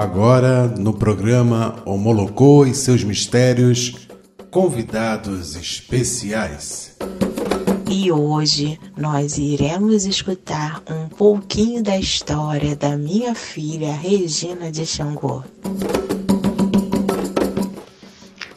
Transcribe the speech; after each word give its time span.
Agora, 0.00 0.66
no 0.66 0.94
programa 0.94 1.76
Homolocô 1.84 2.64
e 2.64 2.74
seus 2.74 3.04
mistérios, 3.04 4.08
convidados 4.50 5.54
especiais. 5.56 6.96
E 7.86 8.10
hoje 8.10 8.80
nós 8.96 9.36
iremos 9.36 10.06
escutar 10.06 10.82
um 10.88 11.06
pouquinho 11.06 11.82
da 11.82 11.98
história 11.98 12.74
da 12.74 12.96
minha 12.96 13.34
filha 13.34 13.92
Regina 13.92 14.72
de 14.72 14.86
Xangô. 14.86 15.44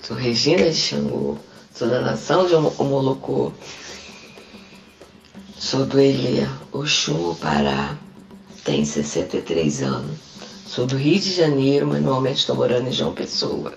Sou 0.02 0.16
Regina 0.16 0.70
de 0.70 0.78
Xangô, 0.78 1.36
sou 1.75 1.89
da 1.89 2.00
nação 2.00 2.48
de 2.48 2.55
Homolocô, 2.55 3.52
sou 5.60 5.86
do 5.86 6.00
Elê, 6.00 6.48
Oxum, 6.71 7.36
Pará, 7.36 7.98
tenho 8.63 8.85
63 8.85 9.84
anos, 9.84 10.33
sou 10.66 10.85
do 10.85 10.98
Rio 10.98 11.20
de 11.20 11.34
Janeiro, 11.34 11.88
mas 11.88 12.02
normalmente 12.02 12.38
estou 12.38 12.55
morando 12.55 12.88
em 12.88 12.91
João 12.91 13.13
Pessoa. 13.13 13.73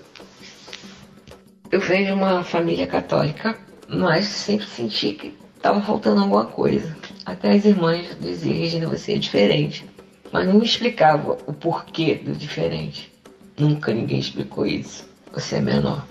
Eu 1.71 1.79
venho 1.81 2.07
de 2.07 2.11
uma 2.13 2.43
família 2.43 2.87
católica, 2.87 3.57
mas 3.87 4.25
sempre 4.25 4.65
senti 4.65 5.13
que 5.13 5.37
estava 5.55 5.81
faltando 5.81 6.21
alguma 6.21 6.45
coisa. 6.45 6.95
Até 7.25 7.51
as 7.51 7.65
irmãs 7.65 8.17
diziam, 8.19 8.55
Regina, 8.55 8.87
você 8.87 9.13
é 9.13 9.17
diferente. 9.17 9.85
Mas 10.31 10.47
não 10.47 10.55
me 10.55 10.65
explicava 10.65 11.37
o 11.45 11.53
porquê 11.53 12.15
do 12.15 12.33
diferente. 12.33 13.11
Nunca 13.57 13.93
ninguém 13.93 14.19
explicou 14.19 14.65
isso. 14.65 15.07
Você 15.33 15.55
é 15.55 15.61
menor. 15.61 16.05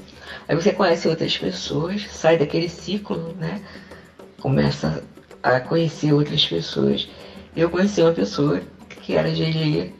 Aí 0.49 0.55
você 0.55 0.73
conhece 0.73 1.09
outras 1.09 1.37
pessoas, 1.37 2.07
sai 2.11 2.38
daquele 2.38 2.69
ciclo, 2.69 3.35
né? 3.38 3.61
Começa 4.41 5.02
a 5.43 5.61
conhecer 5.61 6.13
outras 6.13 6.45
pessoas. 6.47 7.09
Eu 7.57 7.71
conheci 7.71 8.02
uma 8.02 8.13
pessoa 8.13 8.61
que 9.02 9.15
era 9.15 9.35
Gelia. 9.35 9.93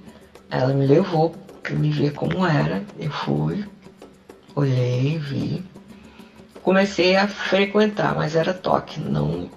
Ela 0.51 0.73
me 0.73 0.87
levou 0.87 1.35
para 1.63 1.75
me 1.75 1.91
ver 1.91 2.13
como 2.13 2.47
era. 2.47 2.85
Eu 2.99 3.11
fui, 3.11 3.65
olhei, 4.55 5.19
vi 5.19 5.65
comecei 6.67 7.15
a 7.15 7.29
frequentar, 7.29 8.17
mas 8.17 8.35
era 8.35 8.53
toque, 8.53 8.99
não 8.99 9.49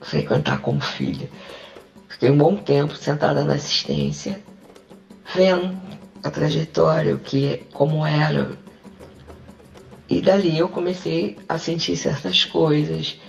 frequentar 0.00 0.60
como 0.60 0.80
filha. 0.80 1.30
Fiquei 2.08 2.32
um 2.32 2.36
bom 2.36 2.56
tempo 2.56 2.96
sentada 2.96 3.44
na 3.44 3.54
assistência, 3.54 4.42
vendo 5.36 5.80
a 6.20 6.28
trajetória, 6.28 7.14
o 7.14 7.18
que, 7.20 7.58
como 7.72 8.04
era. 8.04 8.58
E 10.08 10.20
dali 10.20 10.58
eu 10.58 10.68
comecei 10.68 11.38
a 11.48 11.58
sentir 11.58 11.96
certas 11.96 12.44
coisas. 12.44 13.20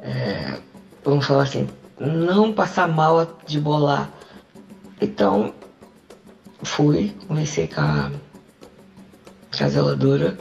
É, 0.00 0.60
vamos 1.04 1.26
falar 1.26 1.42
assim, 1.42 1.68
não 1.98 2.52
passar 2.52 2.86
mal 2.86 3.40
de 3.44 3.58
bolar. 3.58 4.08
Então, 5.00 5.52
fui, 6.62 7.14
comecei 7.26 7.68
com 7.68 7.80
a, 7.80 8.10
com 9.56 9.64
a 9.64 9.68
zeladora 9.68 10.36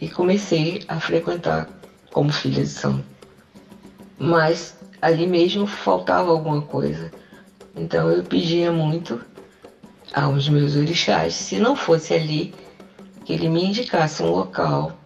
e 0.00 0.08
comecei 0.08 0.82
a 0.88 0.98
frequentar 0.98 1.68
como 2.12 2.32
filha 2.32 2.62
de 2.62 2.68
santo. 2.68 3.04
Mas 4.18 4.76
ali 5.00 5.26
mesmo 5.26 5.66
faltava 5.66 6.30
alguma 6.30 6.62
coisa. 6.62 7.10
Então 7.74 8.10
eu 8.10 8.22
pedia 8.22 8.72
muito 8.72 9.20
aos 10.12 10.48
meus 10.48 10.74
orixás, 10.76 11.34
se 11.34 11.58
não 11.58 11.76
fosse 11.76 12.14
ali, 12.14 12.54
que 13.24 13.32
ele 13.32 13.48
me 13.48 13.64
indicasse 13.64 14.22
um 14.22 14.30
local 14.30 14.98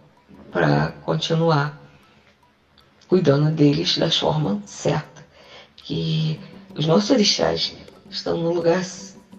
para 0.51 0.93
continuar 1.03 1.79
cuidando 3.07 3.51
deles 3.51 3.97
da 3.97 4.09
forma 4.09 4.61
certa. 4.65 5.23
Que 5.77 6.39
os 6.75 6.87
nossos 6.87 7.11
orixás 7.11 7.75
estão 8.09 8.37
no 8.37 8.51
lugar 8.51 8.83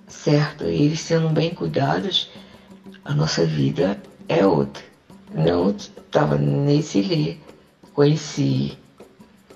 certo 0.07 0.65
eles 0.65 1.01
sendo 1.01 1.29
bem 1.31 1.55
cuidados, 1.55 2.31
a 3.05 3.15
nossa 3.15 3.45
vida 3.45 4.01
é 4.29 4.45
outra 4.47 4.83
não 5.37 5.71
estava 5.71 6.37
nesse 6.37 6.99
Ilê. 6.99 7.37
Conheci 7.93 8.77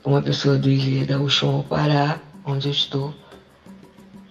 uma 0.04 0.22
pessoa 0.22 0.56
do 0.56 0.68
Ilê 0.68 1.04
da 1.04 1.18
Uxum 1.18 1.62
Pará, 1.62 2.20
onde 2.44 2.68
eu 2.68 2.72
estou, 2.72 3.14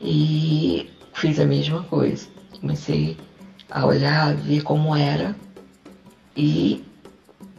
e 0.02 0.90
fiz 1.14 1.40
a 1.40 1.46
mesma 1.46 1.84
coisa. 1.84 2.28
Comecei 2.60 3.18
a 3.70 3.86
olhar, 3.86 4.30
a 4.30 4.34
ver 4.34 4.62
como 4.64 4.96
era, 4.96 5.36
e 6.36 6.84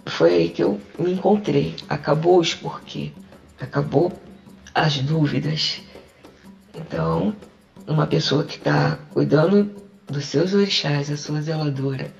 foi 0.06 0.34
aí 0.34 0.48
que 0.50 0.62
eu 0.62 0.80
me 0.98 1.12
encontrei. 1.12 1.76
Acabou 1.88 2.38
os 2.40 2.54
porquê, 2.54 3.12
acabou 3.60 4.12
as 4.74 4.98
dúvidas. 4.98 5.82
Então, 6.74 7.34
uma 7.90 8.06
pessoa 8.06 8.44
que 8.44 8.56
está 8.56 8.96
cuidando 9.12 9.68
dos 10.08 10.24
seus 10.24 10.54
orixás, 10.54 11.10
a 11.10 11.16
sua 11.16 11.42
zeladora, 11.42 12.12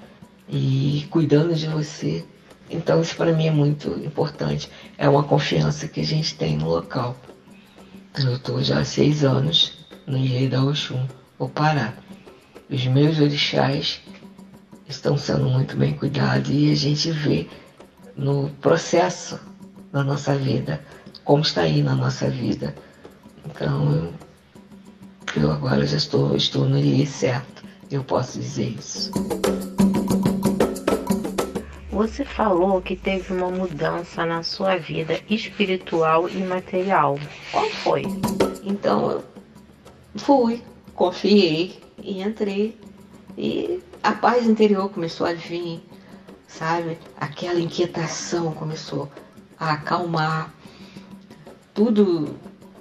e 0.49 1.07
cuidando 1.11 1.55
de 1.55 1.69
você. 1.69 2.25
Então 2.69 3.01
isso 3.01 3.17
para 3.17 3.33
mim 3.33 3.47
é 3.47 3.51
muito 3.53 3.89
importante. 4.05 4.69
É 4.99 5.09
uma 5.09 5.23
confiança 5.23 5.87
que 5.87 6.01
a 6.01 6.05
gente 6.05 6.35
tem 6.35 6.57
no 6.57 6.69
local. 6.69 7.17
Eu 8.19 8.35
estou 8.35 8.63
já 8.63 8.81
há 8.81 8.85
seis 8.85 9.25
anos 9.25 9.79
no 10.07 10.19
Ilê 10.19 10.49
da 10.49 10.63
Oxum, 10.63 11.07
o 11.39 11.49
Pará. 11.49 11.95
Os 12.69 12.85
meus 12.87 13.21
orixás 13.21 14.01
estão 14.89 15.17
sendo 15.17 15.49
muito 15.49 15.77
bem 15.77 15.95
cuidados 15.95 16.51
e 16.51 16.73
a 16.73 16.75
gente 16.75 17.13
vê 17.13 17.49
no 18.17 18.51
processo 18.61 19.39
da 19.93 20.03
nossa 20.03 20.35
vida 20.35 20.83
como 21.25 21.43
está 21.43 21.63
aí 21.63 21.81
na 21.81 21.95
nossa 21.95 22.29
vida. 22.29 22.75
Então 23.47 24.13
eu 25.39 25.51
agora 25.51 25.87
já 25.87 25.97
estou, 25.97 26.35
estou 26.35 26.65
no 26.65 26.79
Ilê 26.79 27.07
certo. 27.07 27.63
Eu 27.91 28.03
posso 28.03 28.39
dizer 28.39 28.75
isso. 28.79 29.11
Você 31.91 32.25
falou 32.25 32.81
que 32.81 32.97
teve 32.97 33.33
uma 33.35 33.51
mudança 33.51 34.25
na 34.25 34.43
sua 34.43 34.77
vida 34.77 35.21
espiritual 35.29 36.29
e 36.29 36.39
material. 36.39 37.19
Qual 37.53 37.69
foi? 37.71 38.03
Então 38.63 39.11
eu 39.11 39.25
fui, 40.17 40.63
confiei 40.95 41.79
e 42.03 42.23
entrei. 42.23 42.79
E 43.37 43.81
a 44.03 44.13
paz 44.13 44.47
interior 44.47 44.89
começou 44.89 45.27
a 45.27 45.35
vir, 45.35 45.83
sabe? 46.49 46.99
Aquela 47.19 47.61
inquietação 47.61 48.53
começou 48.53 49.11
a 49.59 49.73
acalmar. 49.73 50.55
Tudo 51.75 52.35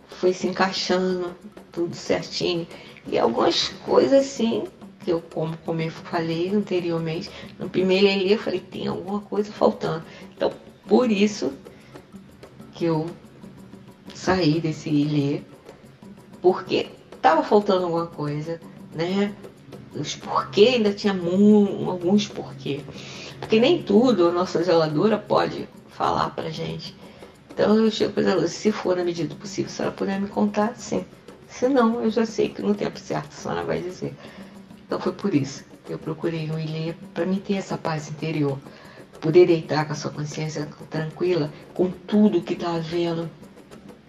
foi 0.09 0.33
se 0.33 0.47
encaixando, 0.47 1.35
tudo 1.71 1.95
certinho. 1.95 2.67
E 3.07 3.17
algumas 3.17 3.69
coisas 3.85 4.25
assim 4.25 4.65
que 4.99 5.11
eu, 5.11 5.21
como, 5.33 5.57
como 5.65 5.81
eu 5.81 5.89
falei 5.89 6.49
anteriormente, 6.49 7.29
no 7.57 7.69
primeiro 7.69 8.07
ali 8.07 8.31
eu 8.31 8.37
falei, 8.37 8.59
tem 8.59 8.87
alguma 8.87 9.21
coisa 9.21 9.51
faltando. 9.51 10.03
Então, 10.35 10.51
por 10.87 11.09
isso 11.11 11.53
que 12.73 12.85
eu 12.85 13.09
saí 14.13 14.59
desse 14.59 14.89
ilê, 14.89 15.41
porque 16.41 16.89
estava 17.11 17.43
faltando 17.43 17.85
alguma 17.85 18.07
coisa, 18.07 18.59
né? 18.93 19.33
Os 19.93 20.15
porquê 20.15 20.75
ainda 20.75 20.93
tinha 20.93 21.13
alguns 21.13 22.27
porquê. 22.27 22.81
Porque 23.39 23.59
nem 23.59 23.81
tudo 23.81 24.27
a 24.27 24.31
nossa 24.31 24.61
zeladora 24.63 25.17
pode 25.17 25.67
falar 25.89 26.29
pra 26.31 26.49
gente. 26.49 26.95
Então 27.51 27.77
eu 27.77 27.91
chego 27.91 28.13
para 28.13 28.23
ela, 28.23 28.47
se 28.47 28.71
for 28.71 28.95
na 28.95 29.03
medida 29.03 29.29
do 29.29 29.35
possível, 29.35 29.69
se 29.69 29.81
ela 29.81 29.91
puder 29.91 30.19
me 30.19 30.27
contar, 30.27 30.75
sim. 30.75 31.03
Se 31.49 31.67
não, 31.67 32.01
eu 32.01 32.11
já 32.11 32.25
sei 32.25 32.49
que 32.49 32.61
no 32.61 32.75
tempo 32.75 32.97
certo 32.99 33.29
a 33.29 33.35
senhora 33.35 33.63
vai 33.63 33.81
dizer. 33.81 34.15
Então 34.85 34.99
foi 34.99 35.11
por 35.11 35.33
isso 35.33 35.65
que 35.83 35.91
eu 35.91 35.99
procurei 35.99 36.49
um 36.51 36.59
ilê 36.59 36.93
para 37.13 37.25
me 37.25 37.39
ter 37.39 37.55
essa 37.55 37.77
paz 37.77 38.09
interior. 38.09 38.57
Poder 39.19 39.47
deitar 39.47 39.85
com 39.85 39.91
a 39.91 39.95
sua 39.95 40.11
consciência 40.11 40.69
tranquila 40.89 41.51
com 41.73 41.91
tudo 41.91 42.41
que 42.41 42.53
está 42.53 42.75
havendo 42.75 43.29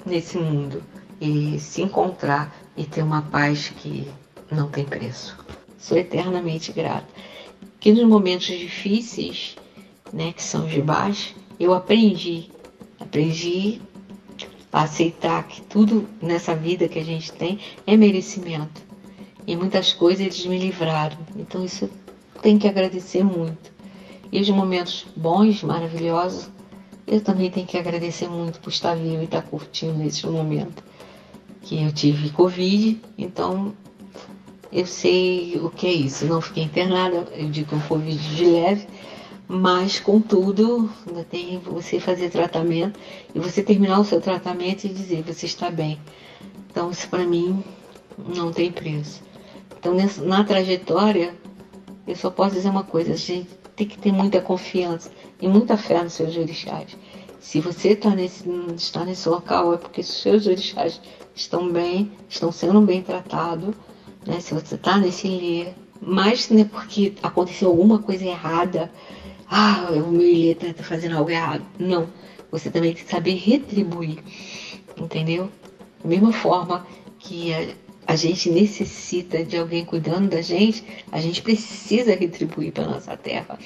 nesse 0.07 0.39
mundo. 0.39 0.83
E 1.21 1.59
se 1.59 1.83
encontrar 1.83 2.55
e 2.77 2.85
ter 2.85 3.03
uma 3.03 3.23
paz 3.23 3.71
que 3.71 4.09
não 4.51 4.69
tem 4.69 4.85
preço. 4.85 5.37
Sou 5.79 5.99
eternamente 5.99 6.73
grata. 6.73 7.09
Que 7.81 7.91
nos 7.93 8.05
momentos 8.05 8.47
difíceis, 8.47 9.57
né, 10.13 10.33
que 10.33 10.43
são 10.43 10.67
de 10.67 10.81
baixo, 10.81 11.35
eu 11.59 11.75
aprendi. 11.75 12.51
Aprendi 13.01 13.81
aceitar 14.73 15.43
que 15.45 15.61
tudo 15.63 16.09
nessa 16.23 16.55
vida 16.55 16.89
que 16.89 16.99
a 16.99 17.05
gente 17.05 17.33
tem 17.33 17.59
é 17.87 17.97
merecimento 17.97 18.91
e 19.47 19.57
muitas 19.57 19.93
coisas 19.93 20.21
eles 20.21 20.47
me 20.47 20.59
livraram. 20.59 21.19
Então 21.37 21.65
isso 21.65 21.85
eu 21.85 21.91
tenho 22.41 22.59
que 22.59 22.69
agradecer 22.69 23.25
muito. 23.25 23.73
E 24.31 24.41
os 24.41 24.49
momentos 24.51 25.07
bons, 25.17 25.63
maravilhosos, 25.63 26.49
eu 27.07 27.21
também 27.21 27.51
tenho 27.51 27.67
que 27.67 27.77
agradecer 27.77 28.29
muito 28.29 28.61
por 28.61 28.71
estar 28.71 28.95
vivo 28.95 29.21
e 29.21 29.25
estar 29.25 29.43
curtindo 29.43 29.95
nesse 29.95 30.25
momento. 30.27 30.85
Que 31.63 31.83
eu 31.83 31.93
tive 31.93 32.31
Covid, 32.31 33.01
então 33.19 33.75
eu 34.73 34.87
sei 34.87 35.59
o 35.61 35.69
que 35.69 35.87
é 35.87 35.93
isso. 35.93 36.27
Não 36.27 36.41
fiquei 36.41 36.63
internada, 36.63 37.27
eu 37.33 37.51
digo 37.51 37.75
um 37.75 37.81
Covid 37.81 38.37
de 38.37 38.45
leve, 38.45 38.87
mas 39.53 39.99
contudo, 39.99 40.89
ainda 41.05 41.25
tem 41.25 41.59
você 41.59 41.99
fazer 41.99 42.31
tratamento 42.31 43.01
e 43.35 43.41
você 43.41 43.61
terminar 43.61 43.99
o 43.99 44.05
seu 44.05 44.21
tratamento 44.21 44.85
e 44.85 44.89
dizer 44.91 45.25
você 45.25 45.45
está 45.45 45.69
bem. 45.69 45.99
Então 46.71 46.89
isso 46.89 47.09
para 47.09 47.27
mim 47.27 47.65
não 48.17 48.53
tem 48.53 48.71
preço. 48.71 49.21
Então, 49.77 49.97
na 50.25 50.45
trajetória, 50.45 51.35
eu 52.07 52.15
só 52.15 52.31
posso 52.31 52.55
dizer 52.55 52.69
uma 52.69 52.85
coisa, 52.85 53.15
a 53.15 53.17
gente 53.17 53.51
tem 53.75 53.89
que 53.89 53.99
ter 53.99 54.13
muita 54.13 54.41
confiança 54.41 55.11
e 55.41 55.49
muita 55.49 55.77
fé 55.77 56.01
nos 56.01 56.13
seus 56.13 56.37
orixás. 56.37 56.97
Se 57.41 57.61
você 57.61 57.89
está 57.89 58.11
nesse, 58.11 58.49
está 58.77 59.05
nesse 59.05 59.29
local, 59.29 59.75
é 59.75 59.79
porque 59.79 60.01
seus 60.05 60.47
orixás 60.47 61.01
estão 61.35 61.73
bem, 61.73 62.13
estão 62.29 62.53
sendo 62.53 62.81
bem 62.83 63.03
tratados. 63.03 63.75
Né? 64.25 64.39
Se 64.39 64.55
você 64.55 64.77
está 64.77 64.97
nesse 64.97 65.27
ilê, 65.27 65.73
mas 66.01 66.49
é 66.53 66.65
porque 66.65 67.15
aconteceu 67.21 67.69
alguma 67.69 67.99
coisa 67.99 68.25
errada, 68.25 68.93
ah, 69.51 69.89
o 69.91 70.13
meu 70.13 70.29
ilê 70.29 70.53
está 70.53 70.85
fazendo 70.85 71.17
algo 71.17 71.29
errado. 71.29 71.65
Não, 71.77 72.09
você 72.53 72.71
também 72.71 72.95
tem 72.95 73.05
que 73.05 73.11
saber 73.11 73.35
retribuir, 73.35 74.19
entendeu? 74.97 75.51
Da 76.03 76.09
mesma 76.09 76.33
forma 76.33 76.87
que 77.19 77.53
a, 77.53 77.75
a 78.07 78.15
gente 78.15 78.49
necessita 78.49 79.45
de 79.45 79.57
alguém 79.57 79.85
cuidando 79.85 80.29
da 80.29 80.41
gente, 80.41 80.85
a 81.11 81.21
gente 81.21 81.43
precisa 81.43 82.15
retribuir 82.15 82.73
para 82.73 82.87
nossa 82.87 83.17
terra. 83.17 83.59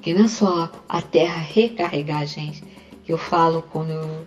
Que 0.00 0.12
não 0.12 0.24
é 0.24 0.28
só 0.28 0.72
a 0.88 1.00
terra 1.00 1.40
recarregar 1.40 2.22
a 2.22 2.24
gente, 2.24 2.64
eu 3.06 3.16
falo 3.16 3.62
quando 3.62 3.90
eu, 3.90 4.26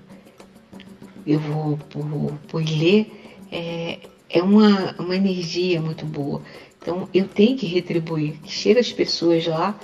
eu 1.27 1.39
vou 1.39 1.77
por 2.47 2.63
ler, 2.63 3.11
é, 3.51 3.99
é 4.29 4.41
uma, 4.41 4.95
uma 4.97 5.15
energia 5.15 5.81
muito 5.81 6.05
boa. 6.05 6.41
Então 6.81 7.09
eu 7.13 7.27
tenho 7.27 7.57
que 7.57 7.65
retribuir. 7.65 8.35
Chega 8.45 8.79
as 8.79 8.93
pessoas 8.93 9.45
lá 9.45 9.77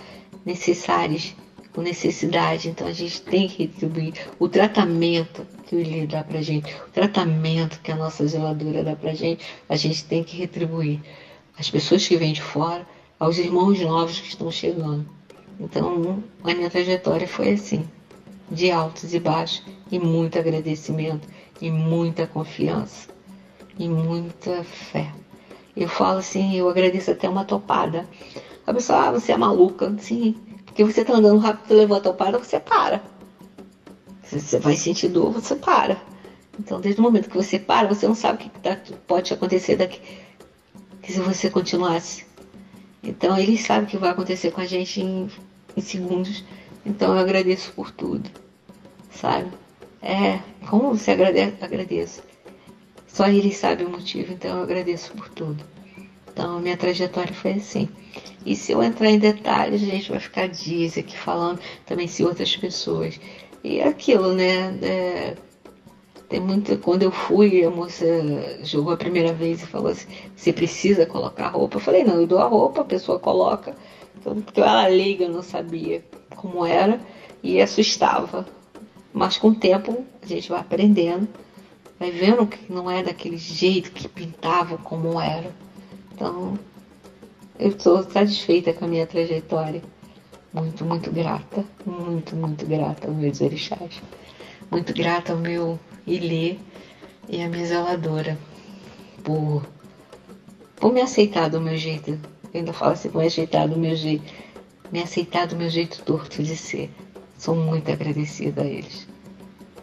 necessárias, 0.46 1.36
com 1.74 1.82
necessidade, 1.82 2.70
então 2.70 2.88
a 2.88 2.92
gente 2.92 3.22
tem 3.22 3.48
que 3.48 3.64
retribuir 3.64 4.14
o 4.38 4.50
tratamento 4.50 5.46
que 5.66 5.76
o 5.76 5.80
Ilê 5.80 6.06
dá 6.06 6.24
pra 6.24 6.42
gente, 6.42 6.74
o 6.88 6.92
tratamento 6.92 7.80
que 7.82 7.92
a 7.92 7.96
nossa 7.96 8.28
geladora 8.28 8.84
dá 8.84 8.96
pra 8.96 9.14
gente, 9.14 9.46
a 9.70 9.76
gente 9.76 10.04
tem 10.04 10.24
que 10.24 10.36
retribuir. 10.36 11.00
As 11.58 11.70
pessoas 11.70 12.06
que 12.06 12.18
vêm 12.18 12.34
de 12.34 12.42
fora, 12.42 12.86
aos 13.20 13.38
irmãos 13.38 13.80
novos 13.80 14.20
que 14.20 14.28
estão 14.28 14.52
chegando. 14.52 15.06
Então, 15.60 16.24
a 16.44 16.54
minha 16.54 16.70
trajetória 16.70 17.28
foi 17.28 17.54
assim, 17.54 17.88
de 18.50 18.72
altos 18.72 19.14
e 19.14 19.20
baixos, 19.20 19.64
e 19.92 20.00
muito 20.00 20.40
agradecimento, 20.40 21.28
e 21.62 21.70
muita 21.70 22.26
confiança, 22.26 23.10
e 23.78 23.88
muita 23.88 24.64
fé. 24.64 25.12
Eu 25.78 25.88
falo 25.88 26.18
assim, 26.18 26.56
eu 26.58 26.68
agradeço 26.68 27.12
até 27.12 27.30
uma 27.30 27.46
topada. 27.46 28.06
A 28.72 28.74
pessoa, 28.74 29.08
ah, 29.08 29.12
você 29.12 29.34
é 29.34 29.38
maluca. 29.38 29.94
Sim, 30.00 30.34
porque 30.66 30.82
você 30.86 31.02
está 31.02 31.14
andando 31.14 31.40
rápido, 31.40 31.76
levou 31.76 31.98
a 31.98 32.00
topada, 32.00 32.40
você 32.40 32.58
para. 32.58 33.04
Se 34.24 34.40
você 34.40 34.60
vai 34.60 34.78
sentir 34.78 35.10
dor, 35.10 35.30
você 35.30 35.56
para. 35.56 36.02
Então, 36.58 36.80
desde 36.80 37.02
o 37.02 37.04
momento 37.04 37.30
que 37.30 37.36
você 37.36 37.60
para, 37.60 37.90
você 37.90 38.08
não 38.08 38.16
sabe 38.16 38.36
o 38.36 38.50
que 38.50 38.60
tá, 38.62 38.78
pode 39.06 39.34
acontecer 39.34 39.76
daqui. 39.76 40.00
Que 41.02 41.12
se 41.12 41.20
você 41.20 41.50
continuasse. 41.50 42.26
Então, 43.04 43.38
ele 43.38 43.58
sabe 43.58 43.86
o 43.86 43.90
que 43.90 43.98
vai 43.98 44.12
acontecer 44.12 44.52
com 44.52 44.62
a 44.62 44.66
gente 44.66 45.02
em, 45.02 45.30
em 45.76 45.82
segundos. 45.82 46.42
Então, 46.86 47.14
eu 47.14 47.20
agradeço 47.20 47.74
por 47.74 47.92
tudo. 47.92 48.30
Sabe? 49.12 49.52
É, 50.02 50.40
como 50.70 50.98
você 50.98 51.12
agradece? 51.12 51.58
Agradeço. 51.60 52.24
Só 53.06 53.28
ele 53.28 53.52
sabe 53.52 53.84
o 53.84 53.90
motivo, 53.90 54.32
então 54.32 54.60
eu 54.60 54.64
agradeço 54.64 55.12
por 55.12 55.28
tudo. 55.28 55.62
Então, 56.32 56.62
minha 56.62 56.78
trajetória 56.78 57.34
foi 57.34 57.52
assim. 57.56 57.90
E 58.46 58.56
se 58.56 58.72
eu 58.72 58.82
entrar 58.82 59.10
em 59.10 59.20
detalhes, 59.20 59.82
a 59.82 59.86
gente 59.86 60.10
vai 60.10 60.20
ficar 60.20 60.48
dias 60.48 60.98
aqui 60.98 61.18
falando 61.18 61.60
também 61.86 62.08
se 62.08 62.24
outras 62.24 62.56
pessoas. 62.56 63.20
E 63.64 63.80
é 63.80 63.88
aquilo, 63.88 64.34
né? 64.34 64.78
É, 64.82 65.36
tem 66.28 66.40
muito. 66.40 66.76
Quando 66.78 67.04
eu 67.04 67.12
fui, 67.12 67.64
a 67.64 67.70
moça 67.70 68.06
jogou 68.64 68.94
a 68.94 68.98
primeira 68.98 69.34
vez 69.34 69.62
e 69.62 69.66
falou 69.66 69.92
assim: 69.92 70.08
você 70.36 70.52
precisa 70.52 71.06
colocar 71.06 71.50
roupa. 71.50 71.76
Eu 71.76 71.82
falei: 71.82 72.04
não, 72.04 72.22
eu 72.22 72.26
dou 72.26 72.40
a 72.40 72.46
roupa, 72.46 72.82
a 72.82 72.86
pessoa 72.86 73.20
coloca. 73.20 73.76
Então, 74.18 74.36
era 74.56 74.88
leiga, 74.88 75.26
eu 75.26 75.30
não 75.30 75.42
sabia 75.42 76.04
como 76.36 76.66
era 76.66 77.00
e 77.44 77.62
assustava. 77.62 78.46
Mas 79.14 79.38
com 79.38 79.50
o 79.50 79.56
tempo 79.56 80.06
a 80.22 80.26
gente 80.26 80.50
vai 80.50 80.60
aprendendo, 80.60 81.28
vai 82.00 82.12
vendo 82.12 82.46
que 82.48 82.72
não 82.72 82.90
é 82.90 83.04
daquele 83.04 83.38
jeito 83.38 83.92
que 83.92 84.08
pintava 84.08 84.78
como 84.78 85.20
era. 85.20 85.52
Então, 86.14 86.58
eu 87.62 87.70
estou 87.70 88.02
satisfeita 88.10 88.74
com 88.74 88.86
a 88.86 88.88
minha 88.88 89.06
trajetória. 89.06 89.84
Muito, 90.52 90.84
muito 90.84 91.12
grata, 91.12 91.64
muito, 91.86 92.36
muito 92.36 92.66
grata 92.66 93.08
aos 93.08 93.16
meus 93.16 93.40
orixás. 93.40 94.02
Muito 94.72 94.92
grata 94.94 95.34
ao 95.34 95.38
meu 95.38 95.80
Ilê 96.08 96.58
e 97.30 97.40
à 97.42 97.48
minha 97.48 97.66
zeladora 97.66 98.36
por, 99.24 99.64
por 100.76 100.92
me 100.92 101.02
aceitar 101.02 101.50
do 101.52 101.62
meu 101.62 101.78
jeito. 101.78 102.10
Eu 102.52 102.62
ainda 102.62 102.74
falo 102.74 102.94
assim, 102.94 103.12
me 103.14 103.28
aceitar 103.28 103.68
do 103.68 103.78
meu 103.78 103.96
jeito. 103.96 104.34
Me 104.92 105.00
aceitar 105.00 105.46
do 105.46 105.56
meu 105.56 105.70
jeito 105.70 106.02
torto 106.02 106.42
de 106.42 106.58
ser. 106.58 106.90
Sou 107.38 107.56
muito 107.56 107.92
agradecida 107.92 108.64
a 108.64 108.66
eles. 108.66 109.08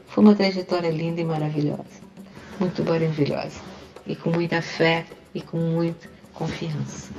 Foi 0.09 0.25
uma 0.25 0.35
trajetória 0.35 0.91
linda 0.91 1.21
e 1.21 1.25
maravilhosa. 1.25 2.03
Muito 2.59 2.83
maravilhosa. 2.83 3.61
E 4.05 4.17
com 4.17 4.31
muita 4.31 4.61
fé 4.61 5.07
e 5.33 5.41
com 5.41 5.59
muita 5.59 6.19
confiança. 6.39 7.11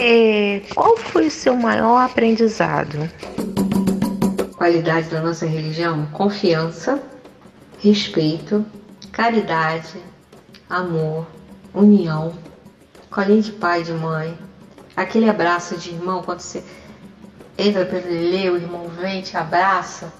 É, 0.00 0.62
qual 0.72 0.96
foi 0.96 1.26
o 1.26 1.30
seu 1.30 1.56
maior 1.56 1.98
aprendizado? 1.98 3.10
Qualidade 4.56 5.08
da 5.08 5.20
nossa 5.20 5.44
religião: 5.44 6.06
confiança, 6.12 7.02
respeito, 7.80 8.64
caridade, 9.10 10.00
amor, 10.70 11.26
união, 11.74 12.32
colinho 13.10 13.42
de 13.42 13.50
pai 13.50 13.80
e 13.80 13.84
de 13.84 13.92
mãe, 13.92 14.38
aquele 14.94 15.28
abraço 15.28 15.76
de 15.76 15.90
irmão 15.90 16.22
quando 16.22 16.40
você 16.40 16.62
entra 17.58 17.84
para 17.84 17.98
ler, 17.98 18.52
o 18.52 18.56
irmão 18.56 18.86
vem, 18.88 19.20
te 19.20 19.36
abraça 19.36 20.12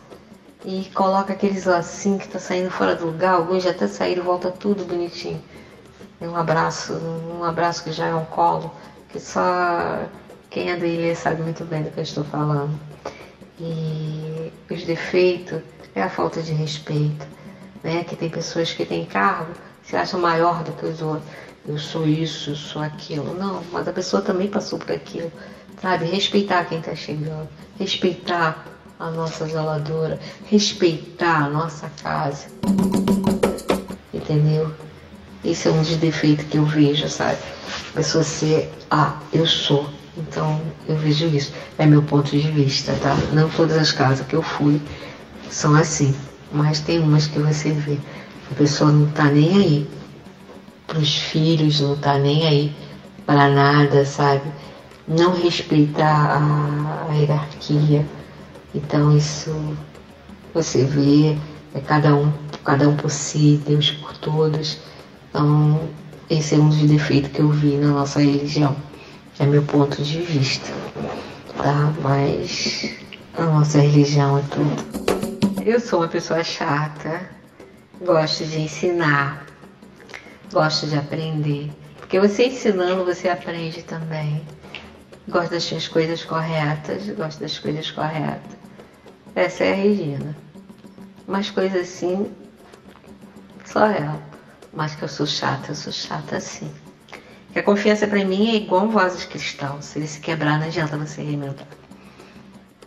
e 0.65 0.91
coloca 0.93 1.33
aqueles 1.33 1.67
lacinhos 1.67 2.25
que 2.25 2.29
tá 2.29 2.41
saindo 2.41 2.69
fora 2.69 2.97
do 2.97 3.07
lugar, 3.07 3.35
alguns 3.35 3.63
já 3.63 3.71
até 3.71 3.87
saíram, 3.87 4.25
volta 4.25 4.51
tudo 4.51 4.85
bonitinho. 4.85 5.41
Um 6.21 6.35
abraço, 6.35 6.95
um 6.95 7.45
abraço 7.45 7.85
que 7.85 7.93
já 7.93 8.07
é 8.07 8.15
um 8.15 8.25
colo, 8.25 8.73
que 9.09 9.19
só 9.19 10.07
quem 10.51 10.71
é 10.71 10.77
do 10.77 10.87
ilha 10.87 11.15
sabe 11.15 11.43
muito 11.43 11.65
bem 11.65 11.83
do 11.83 11.91
que 11.91 11.99
eu 11.99 12.05
estou 12.05 12.25
falando. 12.25 12.79
E 13.61 14.53
os 14.71 14.85
defeitos 14.85 15.61
é 15.95 16.03
a 16.03 16.09
falta 16.09 16.43
de 16.43 16.53
respeito, 16.53 17.27
né? 17.83 18.05
Que 18.05 18.17
tem 18.17 18.31
pessoas 18.31 18.73
que 18.73 18.85
têm 18.85 19.05
cargo, 19.05 19.53
se 19.83 19.97
acham 19.97 20.21
maior 20.21 20.63
do 20.63 20.73
que 20.73 20.87
os 20.87 21.03
outros. 21.03 21.29
Eu 21.67 21.79
sou 21.79 22.07
isso, 22.07 22.51
eu 22.51 22.57
sou 22.57 22.83
aquilo. 22.83 23.35
Não, 23.35 23.63
mas 23.73 23.87
a 23.87 23.93
pessoa 23.93 24.23
também 24.23 24.49
passou 24.49 24.79
por 24.79 24.93
aquilo, 24.93 25.31
sabe? 25.83 26.07
Respeitar 26.07 26.65
quem 26.65 26.79
está 26.79 26.95
chegando, 26.95 27.49
respeitar 27.79 28.65
a 28.99 29.11
nossa 29.11 29.47
zeladora, 29.47 30.19
respeitar 30.47 31.45
a 31.45 31.49
nossa 31.49 31.91
casa. 32.03 32.47
Entendeu? 34.13 34.73
Esse 35.45 35.69
é 35.69 35.71
um 35.71 35.81
dos 35.81 35.97
defeitos 35.97 36.47
que 36.47 36.59
eu 36.59 36.65
vejo, 36.65 37.09
sabe? 37.09 37.39
A 37.91 37.97
pessoa 37.97 38.25
ser, 38.25 38.73
ah, 38.91 39.19
eu 39.33 39.47
sou. 39.47 39.89
Então 40.17 40.61
eu 40.89 40.97
vejo 40.97 41.27
isso. 41.27 41.53
É 41.79 41.87
meu 41.87 42.03
ponto 42.03 42.31
de 42.31 42.51
vista, 42.51 42.93
tá? 43.03 43.17
Não 43.33 43.49
todas 43.51 43.77
as 43.77 43.93
casas 43.93 44.27
que 44.27 44.35
eu 44.35 44.43
fui 44.43 44.81
são 45.51 45.75
assim. 45.75 46.15
Mas 46.53 46.81
tem 46.81 46.99
umas 46.99 47.27
que 47.27 47.39
você 47.39 47.71
vê. 47.71 47.99
A 48.51 48.55
pessoa 48.55 48.91
não 48.91 49.07
tá 49.11 49.25
nem 49.25 49.57
aí. 49.57 49.91
Para 50.87 50.99
os 50.99 51.15
filhos, 51.15 51.81
não 51.81 51.97
tá 51.97 52.19
nem 52.19 52.47
aí 52.47 52.77
para 53.29 53.49
nada, 53.51 54.07
sabe? 54.07 54.51
Não 55.07 55.35
respeitar 55.35 56.07
a, 56.07 57.09
a 57.11 57.15
hierarquia. 57.15 58.07
Então 58.75 59.15
isso 59.15 59.55
você 60.55 60.85
vê, 60.85 61.37
é 61.75 61.81
cada 61.81 62.15
um, 62.15 62.33
cada 62.65 62.89
um 62.89 62.97
por 62.97 63.11
si, 63.11 63.61
Deus 63.67 63.91
por 63.91 64.17
todos. 64.17 64.79
Então, 65.29 65.89
esse 66.31 66.55
é 66.55 66.59
um 66.59 66.69
dos 66.69 66.83
defeitos 66.83 67.31
que 67.33 67.41
eu 67.41 67.51
vi 67.51 67.77
na 67.77 67.89
nossa 67.89 68.21
religião. 68.21 68.77
É 69.39 69.47
meu 69.47 69.63
ponto 69.63 70.03
de 70.03 70.21
vista, 70.21 70.73
tá? 71.57 71.93
Mas 72.03 72.97
a 73.35 73.45
nossa 73.45 73.79
religião 73.79 74.39
é 74.39 74.43
tudo. 74.51 75.63
Eu 75.65 75.79
sou 75.79 76.01
uma 76.01 76.09
pessoa 76.09 76.43
chata, 76.43 77.29
gosto 78.01 78.45
de 78.45 78.61
ensinar, 78.61 79.47
gosto 80.53 80.87
de 80.87 80.97
aprender. 80.97 81.71
Porque 81.99 82.19
você 82.19 82.47
ensinando, 82.47 83.05
você 83.05 83.29
aprende 83.29 83.83
também. 83.83 84.43
Gosto 85.29 85.51
das 85.51 85.89
coisas 85.89 86.25
corretas, 86.25 87.09
gosto 87.11 87.41
das 87.41 87.59
coisas 87.59 87.91
corretas. 87.91 88.57
Essa 89.35 89.65
é 89.65 89.73
a 89.73 89.77
Regina. 89.77 90.37
Mas 91.27 91.51
coisas 91.51 91.83
assim, 91.83 92.33
só 93.67 93.87
ela. 93.87 94.28
Mas 94.73 94.95
que 94.95 95.03
eu 95.03 95.09
sou 95.09 95.27
chata, 95.27 95.71
eu 95.73 95.75
sou 95.75 95.93
chata 95.93 96.37
assim. 96.37 96.71
Que 97.53 97.59
a 97.59 97.63
confiança 97.63 98.07
para 98.07 98.25
mim 98.25 98.51
é 98.51 98.57
igual 98.57 98.85
um 98.85 98.91
vaso 98.91 99.19
de 99.19 99.27
cristal. 99.27 99.81
Se 99.81 99.99
ele 99.99 100.07
se 100.07 100.21
quebrar, 100.21 100.59
não 100.59 100.67
adianta 100.67 100.97
você 100.97 101.23
reinventar. 101.23 101.67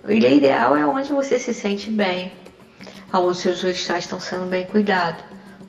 O 0.04 0.12
ilha 0.12 0.30
ideal 0.30 0.76
é 0.76 0.86
onde 0.86 1.12
você 1.12 1.38
se 1.38 1.54
sente 1.54 1.90
bem, 1.90 2.32
onde 3.14 3.38
seus 3.38 3.64
orixás 3.64 4.04
estão 4.04 4.20
sendo 4.20 4.46
bem 4.48 4.66
cuidados, 4.66 5.24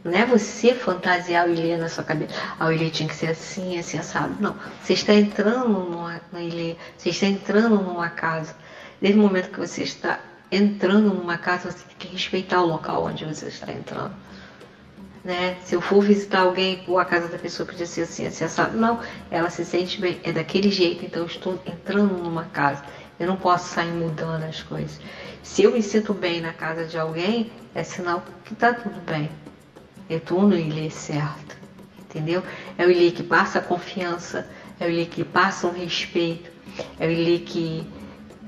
Não 0.05 0.13
é 0.13 0.25
você 0.25 0.75
fantasiar 0.75 1.47
o 1.47 1.51
Ilê 1.51 1.77
na 1.77 1.89
sua 1.89 2.03
cabeça. 2.03 2.35
Ah, 2.59 2.67
o 2.67 2.73
Ilê 2.73 2.91
tinha 2.91 3.09
que 3.09 3.15
ser 3.15 3.29
assim, 3.29 3.79
assim, 3.79 3.99
assado. 3.99 4.35
Não. 4.41 4.57
Você 4.83 4.95
está 4.95 5.15
entrando 5.15 5.69
numa, 5.69 6.21
Ilê, 6.35 6.77
você 6.97 7.11
está 7.11 7.27
entrando 7.27 7.79
numa 7.81 8.09
casa. 8.09 8.55
Desde 9.01 9.19
o 9.19 9.23
momento 9.23 9.51
que 9.51 9.59
você 9.61 9.83
está 9.83 10.19
entrando 10.51 11.13
numa 11.13 11.37
casa, 11.37 11.71
você 11.71 11.85
tem 11.85 11.97
que 11.99 12.09
respeitar 12.09 12.63
o 12.63 12.67
local 12.67 13.05
onde 13.05 13.25
você 13.25 13.47
está 13.47 13.71
entrando. 13.73 14.13
Né? 15.25 15.57
Se 15.65 15.75
eu 15.77 15.81
for 15.81 16.03
visitar 16.03 16.41
alguém, 16.41 16.79
pô, 16.85 16.99
a 16.99 17.05
casa 17.05 17.29
da 17.29 17.39
pessoa 17.39 17.67
podia 17.67 17.87
ser 17.87 18.03
assim, 18.03 18.27
assim, 18.27 18.45
assado. 18.45 18.77
Não, 18.77 18.99
ela 19.31 19.51
se 19.51 19.65
sente 19.65 20.01
bem, 20.01 20.21
é 20.25 20.33
daquele 20.33 20.71
jeito, 20.71 21.05
então 21.05 21.23
eu 21.23 21.27
estou 21.27 21.61
entrando 21.65 22.19
numa 22.19 22.45
casa. 22.47 22.83
Eu 23.21 23.29
não 23.29 23.37
posso 23.37 23.73
sair 23.73 23.93
mudando 23.93 24.43
as 24.43 24.63
coisas. 24.63 24.99
Se 25.43 25.63
eu 25.63 25.73
me 25.73 25.83
sinto 25.83 26.13
bem 26.13 26.41
na 26.41 26.53
casa 26.53 26.85
de 26.85 26.99
alguém, 26.99 27.53
é 27.75 27.85
sinal 27.85 28.25
que 28.45 28.53
está 28.53 28.73
tudo 28.73 29.01
bem. 29.01 29.31
Eu 30.11 30.19
estou 30.19 30.43
no 30.43 30.57
ilê 30.57 30.91
certo, 30.91 31.57
entendeu? 32.01 32.43
É 32.77 32.85
o 32.85 32.91
ilê 32.91 33.13
que 33.13 33.23
passa 33.23 33.61
confiança, 33.61 34.49
é 34.81 34.87
o 34.87 34.91
ilê 34.91 35.05
que 35.05 35.23
passa 35.23 35.69
um 35.69 35.73
respeito, 35.73 36.51
é 36.99 37.07
o 37.07 37.11
ilê 37.11 37.39
que, 37.39 37.87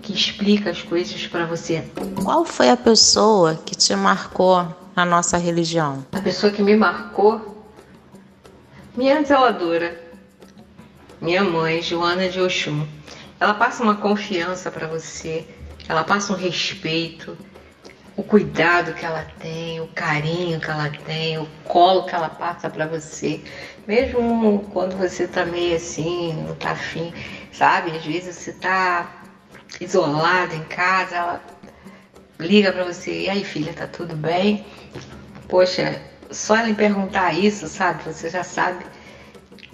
que 0.02 0.12
explica 0.12 0.71
as 0.71 0.83
coisas 0.83 1.25
para 1.28 1.47
você. 1.47 1.85
Qual 2.23 2.45
foi 2.45 2.69
a 2.69 2.76
pessoa 2.76 3.54
que 3.64 3.76
te 3.76 3.95
marcou 3.95 4.84
na 4.95 5.05
nossa 5.05 5.37
religião? 5.37 6.07
A 6.13 6.21
pessoa 6.21 6.53
que 6.53 6.63
me 6.63 6.77
marcou, 6.77 7.65
minha 8.97 9.23
zeladora, 9.25 10.01
minha 11.21 11.43
mãe, 11.43 11.83
Joana 11.83 12.29
de 12.29 12.41
Oxum. 12.41 12.87
Ela 13.41 13.55
passa 13.55 13.83
uma 13.83 13.97
confiança 13.97 14.71
para 14.71 14.87
você, 14.87 15.47
ela 15.89 16.05
passa 16.05 16.33
um 16.33 16.37
respeito, 16.37 17.37
o 18.17 18.23
cuidado 18.23 18.95
que 18.95 19.05
ela 19.05 19.27
tem, 19.41 19.81
o 19.81 19.89
carinho 19.89 20.61
que 20.61 20.71
ela 20.71 20.89
tem, 21.05 21.39
o 21.39 21.47
colo 21.65 22.05
que 22.05 22.15
ela 22.15 22.29
passa 22.29 22.71
para 22.71 22.87
você, 22.87 23.43
mesmo 23.87 24.69
quando 24.73 24.97
você 24.97 25.27
tá 25.27 25.45
meio 25.45 25.77
assim, 25.77 26.33
não 26.47 26.55
tá 26.55 26.71
afim, 26.71 27.13
sabe? 27.53 27.91
Às 27.91 28.05
vezes 28.05 28.37
você 28.37 28.53
tá 28.53 29.11
isolado 29.81 30.55
em 30.55 30.65
casa, 30.65 31.17
ela 31.17 31.43
liga 32.39 32.73
para 32.73 32.85
você, 32.85 33.23
e 33.23 33.29
aí 33.31 33.45
filha, 33.45 33.73
tá 33.73 33.87
tudo 33.87 34.15
bem? 34.15 34.65
Poxa, 35.49 36.01
só 36.31 36.57
ela 36.57 36.73
perguntar 36.75 37.33
isso, 37.33 37.67
sabe? 37.69 38.03
Você 38.03 38.29
já 38.29 38.43
sabe, 38.43 38.85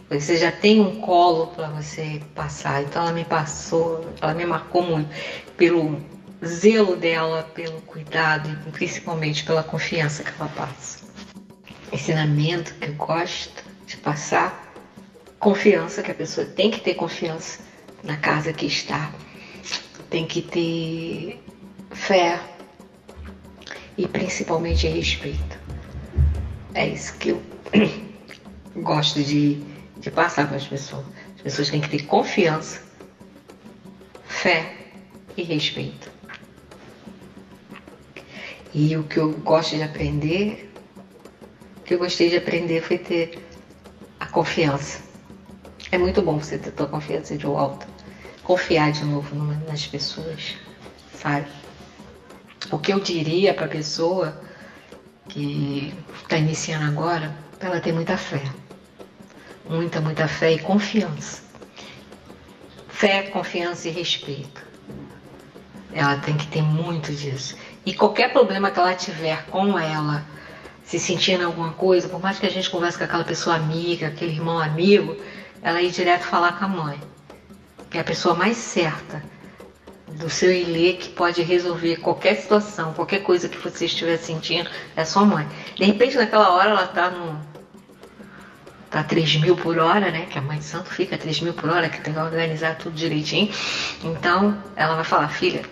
você 0.09 0.37
já 0.37 0.50
tem 0.50 0.81
um 0.81 0.95
colo 0.97 1.47
para 1.49 1.69
você 1.69 2.21
passar. 2.35 2.83
Então 2.83 3.03
ela 3.03 3.12
me 3.12 3.25
passou, 3.25 4.05
ela 4.21 4.35
me 4.35 4.45
marcou 4.45 4.83
muito 4.83 5.09
pelo 5.57 6.00
zelo 6.45 6.97
dela, 6.97 7.43
pelo 7.55 7.81
cuidado 7.83 8.49
e 8.49 8.71
principalmente 8.71 9.45
pela 9.45 9.62
confiança 9.62 10.23
que 10.23 10.33
ela 10.39 10.49
passa. 10.50 10.99
Ensinamento 11.93 12.75
que 12.75 12.89
eu 12.89 12.95
gosto 12.95 13.65
de 13.87 13.97
passar, 13.97 14.61
confiança 15.39 16.03
que 16.03 16.11
a 16.11 16.15
pessoa 16.15 16.47
tem 16.47 16.71
que 16.71 16.81
ter 16.81 16.95
confiança 16.95 17.61
na 18.03 18.17
casa 18.17 18.53
que 18.53 18.67
está, 18.67 19.12
tem 20.09 20.27
que 20.27 20.41
ter 20.41 21.43
fé 21.91 22.41
e 23.97 24.07
principalmente 24.09 24.89
respeito. 24.89 25.60
É 26.75 26.89
isso 26.89 27.15
que 27.19 27.31
eu 27.31 27.43
gosto 28.77 29.23
de, 29.23 29.57
de 29.99 30.11
passar 30.11 30.47
para 30.47 30.57
as 30.57 30.67
pessoas. 30.67 31.05
As 31.37 31.43
pessoas 31.43 31.71
têm 31.71 31.81
que 31.81 31.89
ter 31.89 32.07
confiança, 32.07 32.83
fé 34.27 34.77
e 35.37 35.43
respeito. 35.43 36.11
E 38.73 38.97
o 38.97 39.03
que 39.03 39.17
eu 39.17 39.33
gosto 39.33 39.75
de 39.77 39.83
aprender, 39.83 40.73
o 41.79 41.81
que 41.83 41.95
eu 41.95 41.99
gostei 41.99 42.29
de 42.29 42.37
aprender 42.37 42.81
foi 42.83 42.99
ter 42.99 43.43
a 44.21 44.27
confiança. 44.27 45.00
É 45.91 45.99
muito 45.99 46.23
bom 46.23 46.39
você 46.39 46.57
ter 46.57 46.69
a 46.69 46.73
tua 46.73 46.87
confiança 46.87 47.37
de 47.37 47.47
volta. 47.47 47.85
Confiar 48.45 48.93
de 48.93 49.05
novo 49.05 49.35
nas 49.67 49.87
pessoas, 49.87 50.55
sabe? 51.12 51.49
O 52.71 52.79
que 52.79 52.93
eu 52.93 53.00
diria 53.00 53.53
para 53.53 53.65
a 53.65 53.69
pessoa 53.69 54.39
que 55.31 55.95
está 56.23 56.37
iniciando 56.37 56.87
agora, 56.87 57.35
ela 57.61 57.81
ter 57.81 57.93
muita 57.93 58.17
fé. 58.17 58.43
Muita, 59.69 60.01
muita 60.01 60.27
fé 60.27 60.53
e 60.53 60.59
confiança. 60.59 61.43
Fé, 62.89 63.23
confiança 63.23 63.89
e 63.89 63.93
respeito. 63.93 64.67
Ela 65.93 66.17
tem 66.19 66.37
que 66.37 66.47
ter 66.49 66.63
muito 66.63 67.13
disso. 67.13 67.57
E 67.87 67.95
qualquer 67.95 68.33
problema 68.33 68.71
que 68.71 68.79
ela 68.79 68.95
tiver 68.95 69.47
com 69.47 69.79
ela, 69.79 70.25
se 70.85 70.99
sentindo 70.99 71.45
alguma 71.45 71.73
coisa, 71.73 72.09
por 72.09 72.21
mais 72.21 72.39
que 72.39 72.47
a 72.47 72.51
gente 72.51 72.69
converse 72.69 72.99
com 72.99 73.05
aquela 73.05 73.25
pessoa 73.25 73.57
amiga, 73.57 74.09
aquele 74.09 74.33
irmão 74.33 74.59
amigo, 74.59 75.17
ela 75.63 75.81
ir 75.81 75.91
direto 75.91 76.23
falar 76.23 76.59
com 76.59 76.65
a 76.65 76.69
mãe. 76.69 77.01
Que 77.89 77.99
é 77.99 78.01
a 78.01 78.05
pessoa 78.05 78.35
mais 78.35 78.57
certa 78.57 79.23
do 80.14 80.29
seu 80.29 80.52
ilê 80.52 80.95
que 80.95 81.09
pode 81.09 81.43
resolver 81.43 81.97
qualquer 81.97 82.37
situação, 82.37 82.93
qualquer 82.93 83.23
coisa 83.23 83.49
que 83.49 83.59
você 83.59 83.87
estiver 83.87 84.17
sentindo, 84.17 84.69
é 84.97 85.05
sua 85.05 85.25
mãe. 85.25 85.47
De 85.75 85.85
repente, 85.85 86.17
naquela 86.17 86.50
hora, 86.50 86.71
ela 86.71 86.87
tá 86.87 87.11
no. 87.11 87.40
tá 88.90 89.02
3 89.02 89.37
mil 89.37 89.57
por 89.57 89.79
hora, 89.79 90.11
né? 90.11 90.26
Que 90.26 90.38
a 90.38 90.43
mãe 90.43 90.59
de 90.59 90.64
santo 90.64 90.90
fica 90.90 91.17
3 91.17 91.40
mil 91.40 91.55
por 91.55 91.71
hora, 91.71 91.88
que 91.88 92.00
tem 92.00 92.12
que 92.12 92.19
organizar 92.21 92.76
tudo 92.76 92.95
direitinho. 92.95 93.52
Então, 94.02 94.57
ela 94.76 94.97
vai 94.97 95.05
falar, 95.05 95.29
filha, 95.29 95.62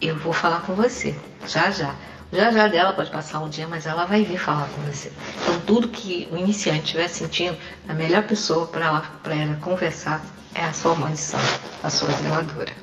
eu 0.00 0.16
vou 0.16 0.32
falar 0.32 0.60
com 0.62 0.74
você, 0.74 1.14
já 1.46 1.70
já. 1.70 1.94
Já 2.32 2.50
já 2.50 2.66
dela 2.66 2.94
pode 2.94 3.10
passar 3.10 3.40
um 3.40 3.48
dia, 3.50 3.68
mas 3.68 3.84
ela 3.84 4.06
vai 4.06 4.24
vir 4.24 4.38
falar 4.38 4.66
com 4.68 4.80
você. 4.90 5.12
Então, 5.42 5.60
tudo 5.66 5.88
que 5.88 6.26
o 6.32 6.36
iniciante 6.38 6.84
estiver 6.84 7.08
sentindo, 7.08 7.58
a 7.86 7.92
melhor 7.92 8.22
pessoa 8.22 8.66
para 8.66 8.86
ela, 8.86 9.04
ela 9.26 9.56
conversar 9.56 10.24
é 10.54 10.64
a 10.64 10.72
sua 10.72 10.94
mãe 10.94 11.12
de 11.12 11.18
santo, 11.18 11.60
a 11.82 11.90
sua 11.90 12.10
zeladora. 12.10 12.81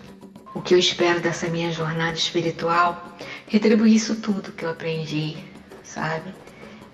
O 0.54 0.62
que 0.62 0.74
eu 0.74 0.80
espero 0.80 1.20
dessa 1.20 1.48
minha 1.48 1.72
jornada 1.72 2.18
espiritual, 2.18 3.16
retribuir 3.48 3.94
isso 3.94 4.16
tudo 4.16 4.52
que 4.52 4.66
eu 4.66 4.70
aprendi, 4.70 5.38
sabe? 5.84 6.34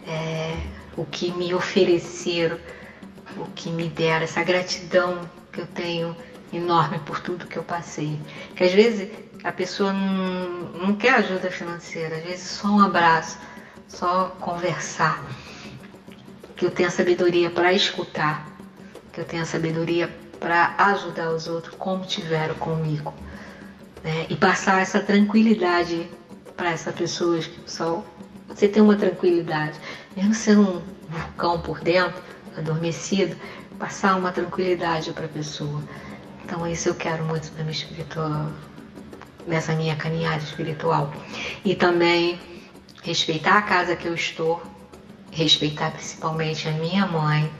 É, 0.05 0.57
o 0.97 1.05
que 1.05 1.31
me 1.31 1.53
ofereceram, 1.53 2.59
o 3.37 3.45
que 3.51 3.69
me 3.69 3.87
deram, 3.87 4.23
essa 4.23 4.43
gratidão 4.43 5.21
que 5.51 5.61
eu 5.61 5.67
tenho 5.67 6.15
enorme 6.51 6.99
por 6.99 7.19
tudo 7.19 7.47
que 7.47 7.57
eu 7.57 7.63
passei. 7.63 8.19
Que 8.55 8.63
às 8.63 8.73
vezes 8.73 9.09
a 9.43 9.51
pessoa 9.51 9.93
não, 9.93 10.87
não 10.87 10.95
quer 10.95 11.15
ajuda 11.15 11.49
financeira, 11.49 12.17
às 12.17 12.23
vezes 12.23 12.47
só 12.47 12.67
um 12.67 12.79
abraço, 12.79 13.37
só 13.87 14.35
conversar. 14.39 15.23
Que 16.55 16.65
eu 16.65 16.71
tenha 16.71 16.89
sabedoria 16.89 17.49
para 17.49 17.73
escutar, 17.73 18.45
que 19.11 19.19
eu 19.19 19.25
tenha 19.25 19.45
sabedoria 19.45 20.09
para 20.39 20.73
ajudar 20.77 21.29
os 21.31 21.47
outros 21.47 21.75
como 21.75 22.05
tiveram 22.05 22.55
comigo. 22.55 23.13
Né? 24.05 24.27
E 24.29 24.35
passar 24.35 24.83
essa 24.83 24.99
tranquilidade 24.99 26.07
para 26.55 26.69
essa 26.69 26.91
pessoa, 26.91 27.39
só 27.65 28.05
você 28.47 28.67
tem 28.67 28.83
uma 28.83 28.95
tranquilidade, 28.95 29.79
mesmo 30.15 30.35
sendo 30.35 30.61
um 30.61 30.81
vulcão 31.09 31.59
por 31.59 31.79
dentro, 31.79 32.21
adormecido, 32.55 33.35
passar 33.79 34.15
uma 34.15 34.31
tranquilidade 34.31 35.11
para 35.11 35.25
a 35.25 35.27
pessoa. 35.27 35.81
Então 36.43 36.67
isso 36.67 36.87
eu 36.87 36.93
quero 36.93 37.25
muito 37.25 37.51
na 37.53 37.63
minha 37.63 37.71
espiritual, 37.71 38.51
nessa 39.47 39.73
minha 39.73 39.95
caminhada 39.95 40.43
espiritual. 40.43 41.11
E 41.65 41.73
também 41.73 42.39
respeitar 43.01 43.57
a 43.57 43.61
casa 43.63 43.95
que 43.95 44.07
eu 44.07 44.13
estou, 44.13 44.61
respeitar 45.31 45.89
principalmente 45.89 46.69
a 46.69 46.71
minha 46.73 47.07
mãe, 47.07 47.51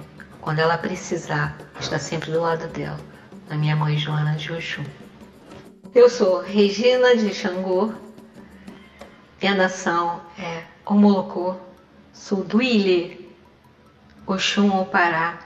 quando 0.42 0.60
ela 0.60 0.78
precisar, 0.78 1.58
estar 1.80 1.98
sempre 1.98 2.32
do 2.32 2.42
lado 2.42 2.68
dela, 2.68 3.00
a 3.50 3.56
minha 3.56 3.76
mãe 3.76 3.98
Joana 3.98 4.36
de 4.36 4.54
Oxum. 4.54 4.84
Eu 5.96 6.10
sou 6.10 6.42
Regina 6.42 7.16
de 7.16 7.34
Xangô, 7.34 7.94
minha 9.42 9.56
nação 9.56 10.20
é 10.38 10.64
Omolocô, 10.86 11.56
sou 12.12 12.44
do 12.44 12.62
Ilê, 12.62 13.18
Oxum 14.28 14.72
ou 14.72 14.84
Pará. 14.84 15.40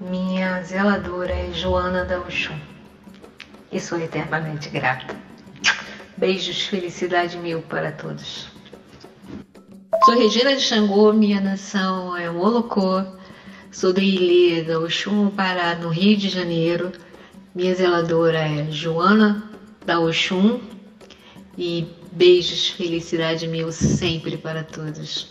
Minha 0.00 0.62
zeladora 0.62 1.32
é 1.32 1.50
Joana 1.52 2.04
da 2.04 2.20
Oxum 2.20 2.56
e 3.72 3.80
sou 3.80 3.98
eternamente 3.98 4.68
grata. 4.68 5.16
Beijos, 6.16 6.62
felicidade 6.62 7.36
mil 7.36 7.60
para 7.62 7.90
todos. 7.90 8.46
Sou 10.04 10.16
Regina 10.16 10.54
de 10.54 10.62
Xangô, 10.62 11.12
minha 11.12 11.40
nação 11.40 12.16
é 12.16 12.30
Molocô. 12.30 13.02
Sou 13.72 13.92
do 13.92 14.00
Ilê 14.00 14.62
da 14.62 14.78
Oxum 14.78 15.30
Pará, 15.30 15.74
no 15.74 15.88
Rio 15.88 16.16
de 16.16 16.28
Janeiro. 16.28 16.92
Minha 17.52 17.74
zeladora 17.74 18.38
é 18.38 18.70
Joana 18.70 19.47
da 19.88 19.98
Oxum. 19.98 20.60
E 21.56 21.86
beijos, 22.12 22.68
felicidade 22.68 23.48
mil 23.48 23.72
sempre 23.72 24.36
para 24.36 24.62
todos. 24.62 25.26